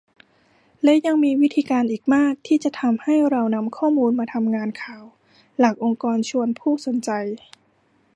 [0.83, 2.69] และยังมีวิธีการอีกมากที่จะ
[3.03, 5.03] ให้เรานำข้อมูลมาทำงานข่าว
[5.59, 7.11] หลากองค์กรชวนผู้สนใจ